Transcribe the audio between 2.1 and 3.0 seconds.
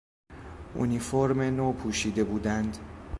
بودند.